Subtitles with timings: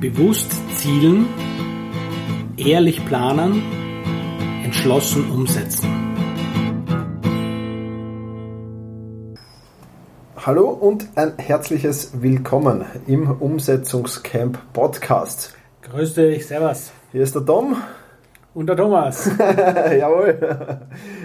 [0.00, 1.26] Bewusst zielen,
[2.58, 3.62] ehrlich planen,
[4.62, 5.88] entschlossen umsetzen.
[10.36, 15.54] Hallo und ein herzliches Willkommen im Umsetzungscamp Podcast.
[15.80, 16.92] Grüß dich, Servus.
[17.12, 17.76] Hier ist der Tom
[18.56, 19.30] und der Thomas.
[19.38, 20.38] Jawohl.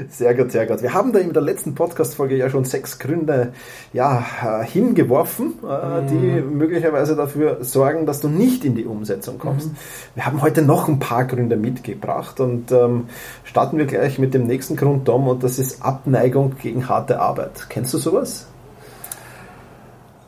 [0.09, 0.81] Sehr gut, sehr gut.
[0.81, 3.53] Wir haben da in der letzten Podcast-Folge ja schon sechs Gründe
[3.93, 6.57] ja, äh, hingeworfen, äh, die mhm.
[6.57, 9.69] möglicherweise dafür sorgen, dass du nicht in die Umsetzung kommst.
[9.69, 9.75] Mhm.
[10.15, 13.05] Wir haben heute noch ein paar Gründe mitgebracht und ähm,
[13.45, 17.67] starten wir gleich mit dem nächsten Grund, Tom, und das ist Abneigung gegen harte Arbeit.
[17.69, 18.47] Kennst du sowas?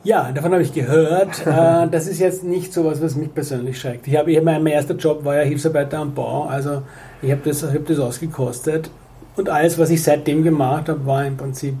[0.04, 1.46] Ja, davon habe ich gehört.
[1.54, 4.06] Äh, das ist jetzt nicht so was, was mich persönlich schreckt.
[4.06, 6.82] Ich habe, ich mein erster Job war ja Hilfsarbeiter am Bau, also
[7.22, 8.90] ich habe das, hab das ausgekostet.
[9.36, 11.74] Und alles, was ich seitdem gemacht habe, war im Prinzip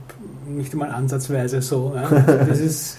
[0.48, 1.94] nicht einmal ansatzweise so.
[1.96, 2.98] Also das ist,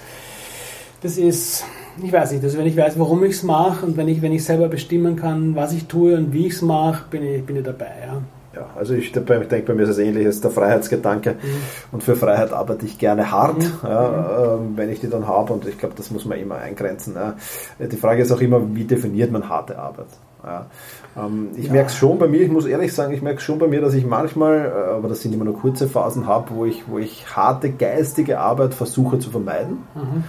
[1.02, 1.66] das ist,
[2.04, 4.32] ich weiß nicht, also wenn ich weiß, warum ich es mache und wenn ich, wenn
[4.32, 7.56] ich selber bestimmen kann, was ich tue und wie ich es mache, bin ich, bin
[7.56, 7.92] ich dabei.
[8.06, 8.22] Ja.
[8.56, 11.38] Ja, also ich, denke, bei mir ist es ähnlich, ist der Freiheitsgedanke mhm.
[11.92, 13.72] und für Freiheit arbeite ich gerne hart, mhm.
[13.84, 17.16] ja, äh, wenn ich die dann habe und ich glaube, das muss man immer eingrenzen.
[17.16, 17.36] Ja.
[17.86, 20.08] Die Frage ist auch immer, wie definiert man harte Arbeit?
[20.46, 20.68] Ja.
[21.18, 21.74] Ähm, ich ja.
[21.74, 23.94] merke es schon bei mir, ich muss ehrlich sagen, ich merke schon bei mir, dass
[23.94, 27.36] ich manchmal, äh, aber das sind immer nur kurze Phasen habe, wo ich, wo ich
[27.36, 29.80] harte geistige Arbeit versuche zu vermeiden.
[29.96, 30.24] Mhm.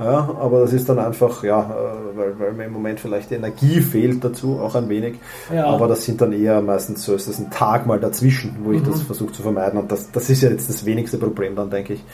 [0.00, 3.34] Ja, aber das ist dann einfach, ja, äh, weil, weil mir im Moment vielleicht die
[3.34, 5.16] Energie fehlt dazu, auch ein wenig.
[5.54, 5.66] Ja.
[5.66, 8.80] Aber das sind dann eher meistens so, ist das ein Tag mal dazwischen, wo ich
[8.80, 8.90] mhm.
[8.90, 9.78] das versuche zu vermeiden.
[9.78, 12.04] Und das, das ist ja jetzt das wenigste Problem dann, denke ich.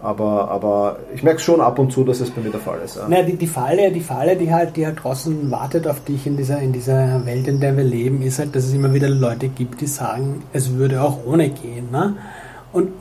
[0.00, 2.96] Aber, aber ich merke schon ab und zu, dass es bei mir der Fall ist.
[2.96, 3.08] Ja.
[3.08, 6.36] Naja, die, die Falle, die Falle, die halt, die halt draußen wartet auf dich in
[6.36, 9.48] dieser, in dieser Welt, in der wir leben, ist halt, dass es immer wieder Leute
[9.48, 11.90] gibt, die sagen, es würde auch ohne gehen.
[11.90, 12.14] Ne?
[12.72, 12.92] Und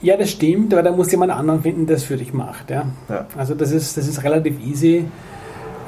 [0.00, 2.70] ja, das stimmt, aber da muss jemand anderen finden, der es für dich macht.
[2.70, 2.86] Ja?
[3.08, 3.26] ja.
[3.36, 5.06] Also das ist, das ist relativ easy.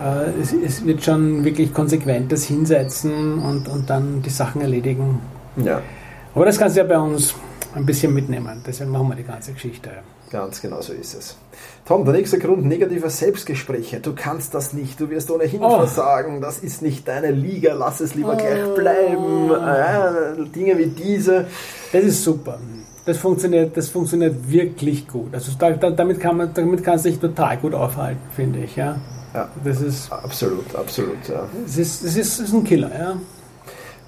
[0.02, 5.20] Äh, es, es, wird schon wirklich konsequent das hinsetzen und, und dann die Sachen erledigen.
[5.56, 5.82] Ja.
[6.34, 7.34] Aber das kannst du ja bei uns
[7.74, 8.62] ein bisschen mitnehmen.
[8.66, 9.90] Deswegen machen wir die ganze Geschichte.
[10.30, 11.36] Ganz genau so ist es.
[11.86, 14.00] Tom, der nächste Grund, negative Selbstgespräche.
[14.00, 15.78] Du kannst das nicht, du wirst ohnehin oh.
[15.78, 18.36] versagen, das ist nicht deine Liga, lass es lieber oh.
[18.36, 19.50] gleich bleiben.
[19.50, 21.46] Äh, Dinge wie diese.
[21.92, 22.58] Das ist super
[23.08, 25.34] das funktioniert, das funktioniert wirklich gut.
[25.34, 28.76] Also da, da, damit, kann man, damit kannst du dich total gut aufhalten, finde ich.
[28.76, 28.96] Ja.
[29.34, 29.48] ja.
[29.64, 31.28] Das ist absolut, absolut.
[31.28, 31.48] Ja.
[31.64, 33.16] Es ist, es ist, es ist ein Killer, ja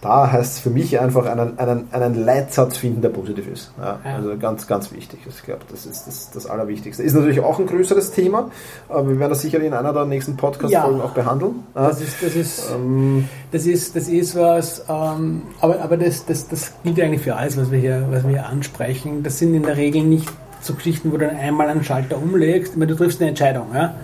[0.00, 3.70] da heißt es für mich einfach einen, einen, einen Leitsatz finden, der positiv ist.
[3.78, 3.98] Ja.
[4.02, 5.20] Also ganz, ganz wichtig.
[5.28, 7.02] Ich glaube, das ist das, das Allerwichtigste.
[7.02, 8.50] Ist natürlich auch ein größeres Thema,
[8.88, 11.04] aber wir werden das sicher in einer der nächsten Podcast-Folgen ja.
[11.04, 11.64] auch behandeln.
[11.74, 16.48] Das ist, das ist, ähm, das ist, das ist was, ähm, aber, aber das, das,
[16.48, 19.22] das gilt eigentlich für alles, was wir, hier, was wir hier ansprechen.
[19.22, 20.30] Das sind in der Regel nicht
[20.62, 22.72] so Geschichten, wo du dann einmal einen Schalter umlegst.
[22.72, 23.94] Ich meine, du triffst eine Entscheidung, ja.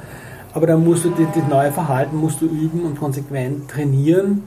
[0.53, 4.43] Aber dann musst du das neue Verhalten musst du üben und konsequent trainieren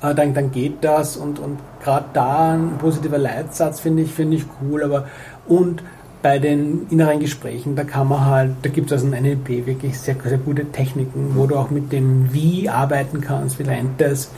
[0.00, 4.44] dann, dann geht das und, und gerade da ein positiver Leitsatz finde ich, finde ich
[4.62, 5.06] cool, aber
[5.46, 5.82] und
[6.22, 9.98] bei den inneren Gesprächen, da kann man halt, da gibt es aus dem NLP wirklich
[9.98, 14.30] sehr, sehr gute Techniken, wo du auch mit dem Wie arbeiten kannst, wie lernt das.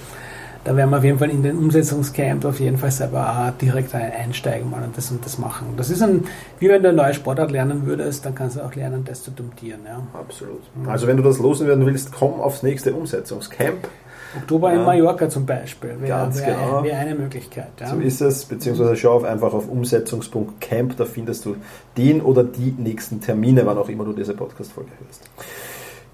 [0.64, 4.70] Da werden wir auf jeden Fall in den Umsetzungscamp auf jeden Fall selber direkt einsteigen
[4.70, 5.74] mal und das und das machen.
[5.76, 6.24] Das ist ein,
[6.60, 9.32] wie wenn du eine neue Sportart lernen würdest, dann kannst du auch lernen, das zu
[9.32, 9.80] domptieren.
[9.84, 10.02] Ja.
[10.18, 10.60] Absolut.
[10.86, 13.88] Also wenn du das loswerden willst, komm aufs nächste Umsetzungscamp.
[14.36, 14.80] Oktober ja.
[14.80, 16.82] in Mallorca zum Beispiel wäre wär, genau.
[16.82, 17.68] wär eine Möglichkeit.
[17.80, 17.88] Ja.
[17.88, 21.56] So ist es, beziehungsweise schau auf einfach auf umsetzungs.camp, da findest du
[21.96, 25.22] den oder die nächsten Termine, wann auch immer du diese Podcast-Folge hörst.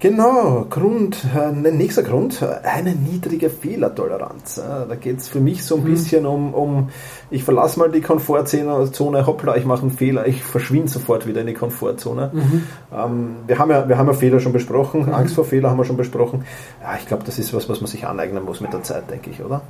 [0.01, 4.55] Genau, Grund, äh, nächster Grund, eine niedrige Fehlertoleranz.
[4.55, 5.87] Da geht es für mich so ein mhm.
[5.87, 6.89] bisschen um, um,
[7.29, 11.47] ich verlasse mal die Komfortzone, hoppla, ich mache einen Fehler, ich verschwinde sofort wieder in
[11.47, 12.31] die Komfortzone.
[12.31, 12.63] Mhm.
[12.93, 15.13] Ähm, wir, haben ja, wir haben ja Fehler schon besprochen, mhm.
[15.13, 16.45] Angst vor Fehler haben wir schon besprochen.
[16.81, 19.31] Ja, ich glaube, das ist was, was man sich aneignen muss mit der Zeit, denke
[19.31, 19.63] ich, oder?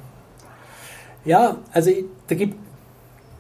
[1.25, 1.89] Ja, also
[2.28, 2.56] da gibt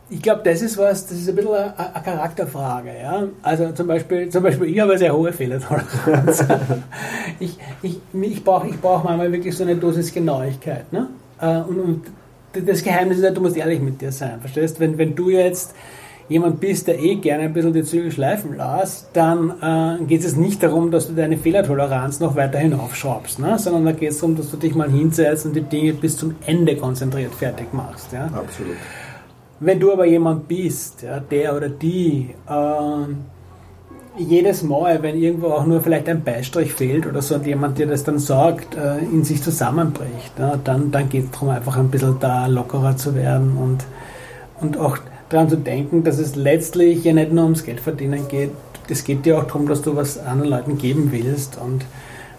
[0.09, 2.91] ich glaube, das ist was, das ist ein bisschen eine, Charakterfrage.
[3.01, 3.27] Ja?
[3.43, 6.45] Also zum Beispiel, zum Beispiel, ich habe eine sehr hohe Fehlertoleranz.
[7.39, 10.91] ich ich, ich brauche ich brauch manchmal wirklich so eine Dosis Genauigkeit.
[10.91, 11.07] Ne?
[11.39, 12.01] Äh, und, und
[12.53, 14.79] das Geheimnis ist ja, du musst ehrlich mit dir sein, verstehst?
[14.79, 15.75] Wenn, wenn du jetzt
[16.29, 20.35] jemand bist, der eh gerne ein bisschen die Zügel schleifen lässt, dann äh, geht es
[20.35, 23.57] nicht darum, dass du deine Fehlertoleranz noch weiter hinaufschraubst, ne?
[23.59, 26.35] sondern da geht es darum, dass du dich mal hinsetzt und die Dinge bis zum
[26.45, 28.13] Ende konzentriert fertig machst.
[28.13, 28.25] Ja?
[28.25, 28.77] Absolut.
[29.61, 35.65] Wenn du aber jemand bist, ja, der oder die, äh, jedes Mal, wenn irgendwo auch
[35.65, 39.23] nur vielleicht ein Beistrich fehlt oder so und jemand dir das dann sagt, äh, in
[39.23, 43.57] sich zusammenbricht, ja, dann, dann geht es darum, einfach ein bisschen da lockerer zu werden
[43.57, 43.85] und,
[44.61, 44.97] und auch
[45.27, 48.51] daran zu denken, dass es letztlich ja nicht nur ums Geld verdienen geht,
[48.87, 51.85] es geht dir auch darum, dass du was anderen Leuten geben willst und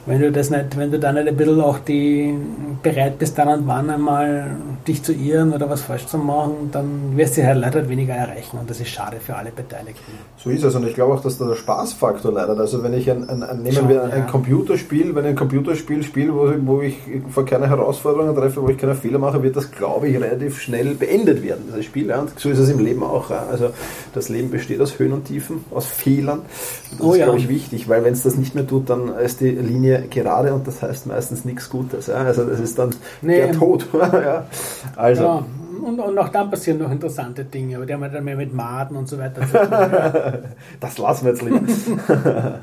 [0.07, 2.35] wenn du das nicht, wenn du da nicht ein bisschen auch die
[2.83, 7.17] bereit bist, dann und wann einmal dich zu irren oder was falsch zu machen, dann
[7.17, 10.13] wirst du halt leider weniger erreichen und das ist schade für alle Beteiligten.
[10.37, 12.59] So ist es und ich glaube auch, dass da der Spaßfaktor leidet.
[12.59, 16.03] Also wenn ich ein, ein, ein nehmen wir ein, ein Computerspiel, wenn ich ein Computerspiel
[16.03, 16.97] spiele, wo, wo ich
[17.29, 20.95] vor keine Herausforderungen treffe, wo ich keine Fehler mache, wird das, glaube ich, relativ schnell
[20.95, 22.09] beendet werden, dieses Spiel.
[22.09, 22.21] Ja?
[22.21, 23.31] Und so ist es im Leben auch.
[23.31, 23.47] Ja?
[23.51, 23.71] Also
[24.15, 26.43] das Leben besteht aus Höhen und Tiefen, aus Fehlern.
[26.91, 27.25] Das oh, ist, ja.
[27.27, 30.55] glaube ich, wichtig, weil wenn es das nicht mehr tut, dann ist die Linie gerade
[30.55, 32.07] und das heißt meistens nichts Gutes.
[32.07, 32.17] Ja?
[32.17, 33.37] Also das ist dann nee.
[33.37, 33.87] der Tod.
[34.13, 34.47] ja.
[34.97, 35.23] Also.
[35.23, 35.45] Ja.
[35.83, 38.97] Und, und, auch dann passieren noch interessante Dinge, aber die haben dann mehr mit Maden
[38.97, 40.51] und so weiter zu tun.
[40.81, 41.61] das lassen wir jetzt lieber.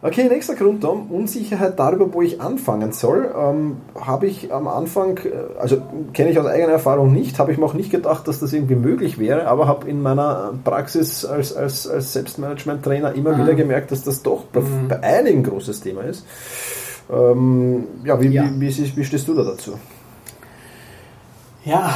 [0.00, 1.10] Okay, nächster Grund, Tom.
[1.10, 3.34] Unsicherheit darüber, wo ich anfangen soll.
[3.36, 5.82] Ähm, habe ich am Anfang, äh, also
[6.12, 8.76] kenne ich aus eigener Erfahrung nicht, habe ich mir auch nicht gedacht, dass das irgendwie
[8.76, 13.42] möglich wäre, aber habe in meiner Praxis als, als, als Selbstmanagement-Trainer immer mhm.
[13.42, 14.86] wieder gemerkt, dass das doch bei, mhm.
[14.88, 16.24] bei einigen ein großes Thema ist.
[17.10, 18.44] Ähm, ja, wie, ja.
[18.44, 19.72] Wie, wie, wie stehst du da dazu?
[21.68, 21.92] Ja,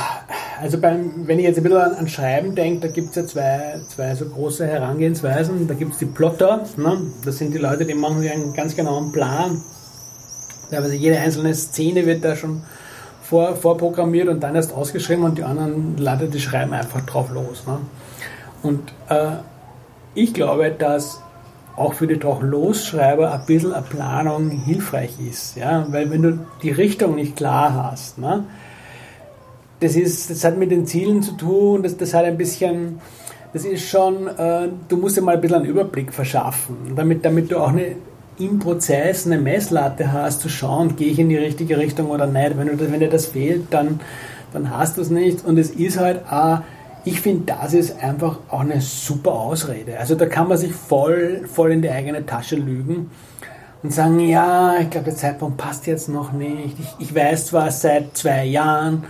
[0.61, 3.81] also beim, wenn ich jetzt ein bisschen an, Schreiben denke, da gibt es ja zwei,
[3.89, 5.67] zwei so große Herangehensweisen.
[5.67, 6.99] Da gibt es die Plotter, ne?
[7.25, 9.63] das sind die Leute, die machen sich einen ganz genauen Plan.
[10.71, 12.63] Also jede einzelne Szene wird da schon
[13.23, 17.65] vor, vorprogrammiert und dann erst ausgeschrieben und die anderen Leute, die schreiben einfach drauf los.
[17.67, 17.79] Ne?
[18.63, 19.37] Und äh,
[20.15, 21.23] ich glaube, dass
[21.77, 25.57] auch für die drauf losschreiber ein bisschen eine Planung hilfreich ist.
[25.57, 25.87] Ja?
[25.89, 28.45] Weil wenn du die Richtung nicht klar hast, ne?
[29.83, 33.01] Das, ist, das hat mit den Zielen zu tun, das, das hat ein bisschen,
[33.53, 37.51] das ist schon, äh, du musst dir mal ein bisschen einen Überblick verschaffen, damit, damit
[37.51, 37.97] du auch eine,
[38.39, 42.57] im Prozess eine Messlatte hast, zu schauen, gehe ich in die richtige Richtung oder nicht.
[42.57, 44.01] Wenn, du, wenn dir das fehlt, dann,
[44.53, 45.45] dann hast du es nicht.
[45.45, 46.61] Und es ist halt auch,
[47.05, 49.99] ich finde, das ist einfach auch eine super Ausrede.
[49.99, 53.11] Also da kann man sich voll, voll in die eigene Tasche lügen
[53.83, 56.77] und sagen, ja, ich glaube, der Zeitpunkt passt jetzt noch nicht.
[56.79, 59.05] Ich, ich weiß zwar seit zwei Jahren,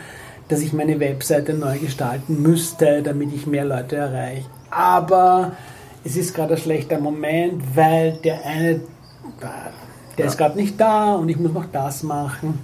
[0.52, 4.44] dass ich meine Webseite neu gestalten müsste, damit ich mehr Leute erreiche.
[4.70, 5.52] Aber
[6.04, 8.80] es ist gerade ein schlechter Moment, weil der eine,
[10.18, 10.26] der ja.
[10.26, 12.58] ist gerade nicht da und ich muss noch das machen.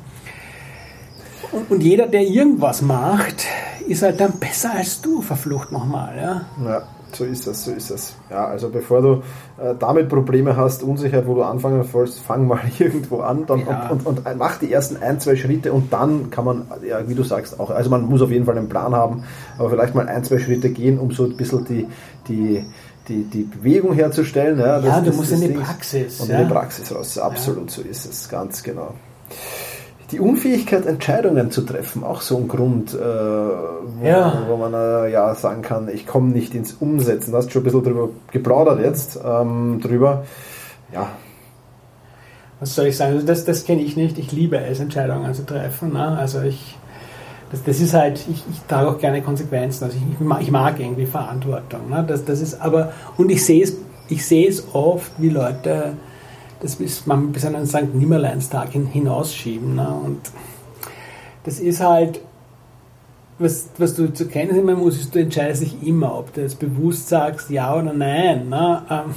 [1.50, 3.46] Und, und, jeder, der irgendwas macht,
[3.86, 6.14] ist halt dann besser als du, verflucht nochmal.
[6.16, 6.44] Ja?
[6.62, 6.82] ja.
[7.12, 8.14] So ist das, so ist das.
[8.30, 9.22] Ja, also bevor du
[9.62, 13.88] äh, damit Probleme hast, Unsicherheit, wo du anfangen sollst, fang mal irgendwo an dann ja.
[13.88, 17.14] und, und, und, mach die ersten ein, zwei Schritte und dann kann man, ja, wie
[17.14, 19.24] du sagst, auch, also man muss auf jeden Fall einen Plan haben,
[19.58, 21.86] aber vielleicht mal ein, zwei Schritte gehen, um so ein bisschen die,
[22.28, 22.64] die,
[23.08, 24.58] die, die Bewegung herzustellen.
[24.58, 26.20] Ja, ja das, du musst in die Praxis.
[26.20, 26.40] Und ja.
[26.40, 28.94] in die Praxis raus, absolut, so ist es, ganz genau.
[30.10, 34.44] Die Unfähigkeit, Entscheidungen zu treffen, auch so ein Grund, äh, wo, ja.
[34.48, 37.32] wo, man äh, ja sagen kann, ich komme nicht ins Umsetzen.
[37.32, 40.24] Du hast schon ein bisschen drüber geplaudert jetzt, ähm, drüber.
[40.94, 41.10] Ja.
[42.60, 43.14] Was soll ich sagen?
[43.14, 44.18] Also das, das kenne ich nicht.
[44.18, 45.92] Ich liebe es, Entscheidungen zu treffen.
[45.92, 46.16] Ne?
[46.18, 46.76] Also ich,
[47.50, 49.84] das, das ist halt, ich, ich trage auch gerne Konsequenzen.
[49.84, 51.90] Also ich, ich, mag, ich mag irgendwie Verantwortung.
[51.90, 52.04] Ne?
[52.08, 53.76] Das, das ist aber, und ich sehe es,
[54.08, 55.92] ich sehe es oft, wie Leute
[56.60, 57.94] das ist man bis an einen St.
[57.94, 59.76] Nimmerleinstag hin, hinausschieben.
[59.76, 59.88] Ne?
[59.88, 60.20] Und
[61.44, 62.20] das ist halt,
[63.38, 66.58] was, was du zur Kenntnis nehmen musst, ist, du entscheidest dich immer, ob du jetzt
[66.58, 68.48] bewusst sagst, ja oder nein.
[68.48, 68.82] Ne?
[68.90, 69.14] Ähm,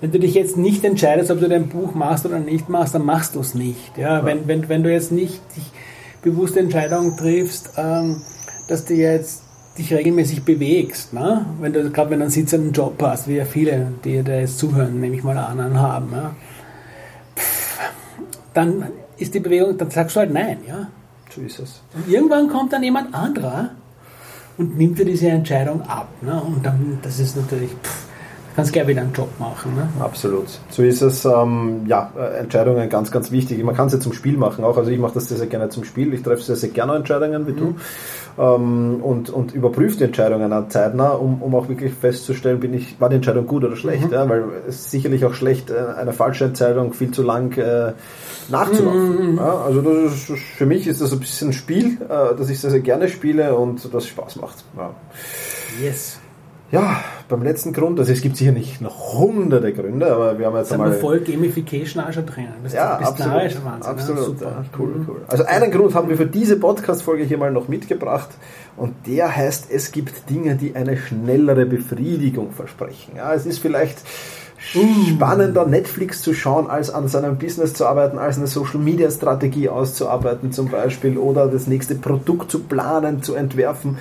[0.00, 3.04] wenn du dich jetzt nicht entscheidest, ob du dein Buch machst oder nicht machst, dann
[3.04, 3.98] machst du es nicht.
[3.98, 4.18] Ja?
[4.18, 4.24] ja?
[4.24, 5.64] Wenn, wenn, wenn du jetzt nicht dich
[6.22, 8.22] bewusste Entscheidungen triffst, ähm,
[8.68, 9.42] dass du jetzt
[9.76, 11.46] dich regelmäßig bewegst, ne?
[11.60, 14.58] wenn du gerade wenn du einen sitzenden Job hast, wie ja viele, die da jetzt
[14.58, 16.08] zuhören, nehme ich mal an, haben.
[16.12, 16.34] Ja?
[18.58, 20.88] Dann ist die Bewegung, dann sagst du halt nein, ja.
[21.30, 21.80] So ist es.
[21.94, 23.70] Und irgendwann kommt dann jemand anderer
[24.56, 26.08] und nimmt dir diese Entscheidung ab.
[26.22, 26.42] Ne?
[26.44, 28.06] Und dann, das ist natürlich, pff,
[28.56, 29.76] kannst gleich wieder einen Job machen.
[29.76, 29.88] Ne?
[30.00, 30.46] Absolut.
[30.70, 31.24] So ist es.
[31.24, 33.62] Ähm, ja, äh, Entscheidungen ganz, ganz wichtig.
[33.62, 34.76] Man kann sie zum Spiel machen auch.
[34.76, 36.12] Also ich mache das sehr, sehr gerne zum Spiel.
[36.12, 37.56] Ich treffe sehr, sehr gerne Entscheidungen wie mhm.
[37.56, 37.74] du
[38.38, 43.00] ähm, und, und überprüft die Entscheidungen dann zeitnah, um, um auch wirklich festzustellen, bin ich,
[43.00, 44.06] war die Entscheidung gut oder schlecht.
[44.06, 44.12] Mhm.
[44.12, 44.28] Ja?
[44.28, 47.92] Weil es ist sicherlich auch schlecht, äh, eine falsche Entscheidung viel zu lang äh,
[48.48, 49.32] nachzulaufen.
[49.32, 49.36] Mhm.
[49.38, 49.62] Ja?
[49.62, 52.70] Also das ist, für mich ist das ein bisschen ein Spiel, äh, das ich sehr,
[52.70, 54.64] sehr gerne spiele und das Spaß macht.
[54.76, 54.90] Ja.
[55.82, 56.18] Yes.
[56.70, 60.56] Ja, beim letzten Grund, also es gibt sicher nicht noch hunderte Gründe, aber wir haben
[60.56, 60.92] jetzt einmal...
[60.92, 62.52] voll Gamification auch schon drinnen.
[62.62, 63.32] Das ja, absolut.
[63.32, 64.40] Wahnsinn, absolut.
[64.42, 65.06] Ja, cool, mhm.
[65.08, 65.22] cool.
[65.28, 68.28] Also einen Grund haben wir für diese Podcast-Folge hier mal noch mitgebracht
[68.76, 73.12] und der heißt, es gibt Dinge, die eine schnellere Befriedigung versprechen.
[73.16, 73.98] Ja, es ist vielleicht
[74.58, 79.70] spannender, Netflix zu schauen, als an seinem Business zu arbeiten, als eine Social Media Strategie
[79.70, 83.98] auszuarbeiten zum Beispiel oder das nächste Produkt zu planen, zu entwerfen.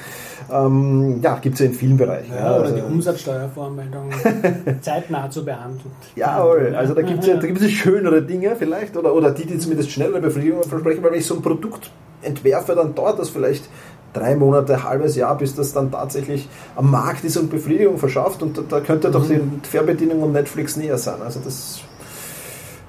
[0.51, 2.33] Ähm, ja, gibt es ja in vielen Bereichen.
[2.33, 4.09] Ja, oder also, die Umsatzsteuervoranmeldung
[4.81, 5.95] zeitnah zu beantworten.
[6.15, 6.41] Ja,
[6.75, 9.91] also da gibt es ja, da gibt's schönere Dinge vielleicht oder, oder die, die zumindest
[9.91, 13.69] schnellere Befriedigungen versprechen, weil wenn ich so ein Produkt entwerfe, dann dauert das vielleicht
[14.13, 18.57] drei Monate, halbes Jahr, bis das dann tatsächlich am Markt ist und Befriedigung verschafft und
[18.57, 19.61] da, da könnte doch mhm.
[19.63, 21.21] die Fernbedienung und Netflix näher sein.
[21.23, 21.81] Also das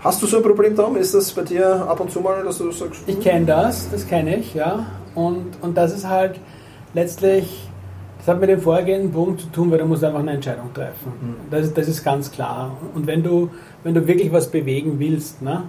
[0.01, 0.97] Hast du so ein Problem darum?
[0.97, 3.03] Ist das bei dir ab und zu mal, dass du sagst?
[3.09, 4.87] Ich kenne das, das kenne ich, ja.
[5.17, 6.39] Und, und das ist halt
[6.95, 7.69] letztlich,
[8.19, 11.13] das hat mit dem vorhergehenden Punkt zu tun, weil du musst einfach eine Entscheidung treffen.
[11.21, 11.35] Mhm.
[11.51, 12.77] Das, das ist ganz klar.
[12.95, 13.51] Und wenn du,
[13.85, 15.63] wenn du wirklich was bewegen willst, ne,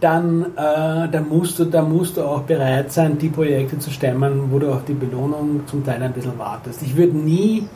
[0.00, 4.50] dann, äh, dann, musst du, dann musst du auch bereit sein, die Projekte zu stemmen,
[4.50, 6.82] wo du auch die Belohnung zum Teil ein bisschen wartest.
[6.82, 7.66] Ich würde nie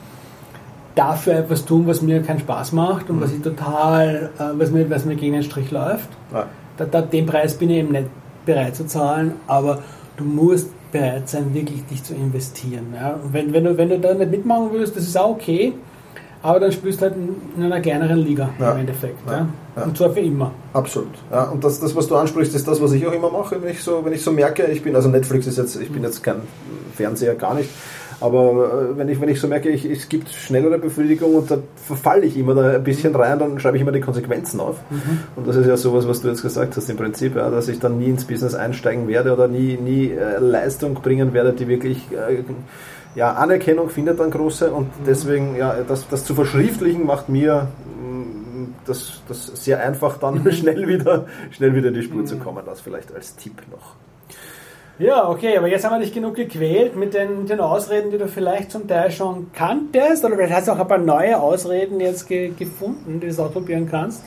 [0.95, 3.21] dafür etwas tun, was mir keinen Spaß macht und mhm.
[3.23, 6.09] was ich total, äh, was, mir, was mir gegen den Strich läuft.
[6.33, 6.47] Ja.
[6.76, 8.09] Da, da, den Preis bin ich eben nicht
[8.45, 9.83] bereit zu zahlen, aber
[10.16, 12.95] du musst bereit sein, wirklich dich zu investieren.
[12.95, 13.18] Ja?
[13.30, 15.75] Wenn, wenn, du, wenn du da nicht mitmachen willst, das ist auch okay,
[16.42, 17.14] aber dann spielst du halt
[17.57, 18.73] in einer kleineren Liga ja.
[18.73, 19.18] im Endeffekt.
[19.26, 19.49] Ja.
[19.76, 19.85] Ja.
[19.85, 20.52] Und zwar für immer.
[20.73, 21.11] Absolut.
[21.30, 23.71] Ja, und das, das, was du ansprichst, ist das, was ich auch immer mache, wenn
[23.71, 26.23] ich so, wenn ich so merke, ich bin, also Netflix ist jetzt, ich bin jetzt
[26.23, 26.42] kein
[26.95, 27.71] Fernseher, gar nicht,
[28.20, 31.58] aber äh, wenn ich, wenn ich so merke, ich, es gibt schnellere Befriedigung und da
[31.76, 34.76] verfalle ich immer da ein bisschen rein, dann schreibe ich immer die Konsequenzen auf.
[34.90, 35.20] Mhm.
[35.37, 37.78] Und das ist ja sowas, was du jetzt gesagt hast im Prinzip, ja, dass ich
[37.78, 42.08] dann nie ins Business einsteigen werde oder nie, nie äh, Leistung bringen werde, die wirklich
[42.12, 42.42] äh,
[43.14, 45.04] ja, Anerkennung findet dann große und mhm.
[45.06, 47.68] deswegen, ja, das, das zu verschriftlichen macht mir
[48.00, 50.52] mm, das, das sehr einfach dann mhm.
[50.52, 52.26] schnell wieder, schnell wieder in die Spur mhm.
[52.26, 52.62] zu kommen.
[52.66, 53.94] Das vielleicht als Tipp noch.
[54.98, 58.26] Ja, okay, aber jetzt haben wir dich genug gequält mit den, den Ausreden, die du
[58.26, 62.26] vielleicht zum Teil schon kanntest, oder vielleicht hast du auch ein paar neue Ausreden jetzt
[62.26, 64.24] ge gefunden, die du ausprobieren kannst.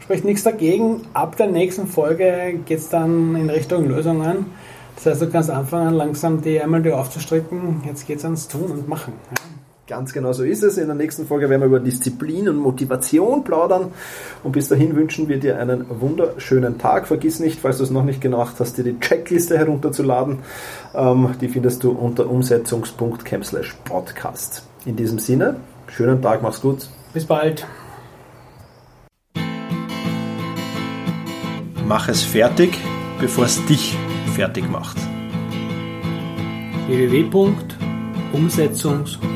[0.00, 1.02] Spricht nichts dagegen.
[1.12, 4.46] Ab der nächsten Folge geht es dann in Richtung Lösungen.
[4.94, 7.82] Das heißt, du kannst anfangen, langsam die einmal die aufzustricken.
[7.84, 9.14] Jetzt geht es ans Tun und Machen.
[9.30, 9.61] Ja.
[9.92, 10.78] Ganz genau so ist es.
[10.78, 13.92] In der nächsten Folge werden wir über Disziplin und Motivation plaudern.
[14.42, 17.06] Und bis dahin wünschen wir dir einen wunderschönen Tag.
[17.06, 20.38] Vergiss nicht, falls du es noch nicht gemacht hast, dir die Checkliste herunterzuladen.
[20.94, 23.44] Ähm, die findest du unter umsetzungs.camp
[23.84, 24.66] podcast.
[24.86, 25.56] In diesem Sinne,
[25.88, 26.88] schönen Tag, mach's gut.
[27.12, 27.66] Bis bald.
[31.86, 32.78] Mach es fertig,
[33.20, 33.94] bevor es dich
[34.34, 34.96] fertig macht.
[36.86, 39.31] www.umsetzungs.camp